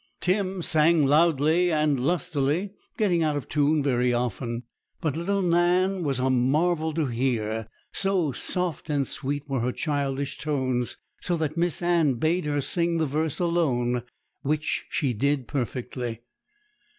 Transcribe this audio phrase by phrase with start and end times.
[0.19, 4.63] Tim sang loudly and lustily, getting out of tune very often.
[4.99, 10.39] But little Nan was a marvel to hear, so soft and sweet were her childish
[10.39, 14.01] tones, so that Miss Anne bade her sing the verse alone,
[14.41, 16.21] which she did perfectly.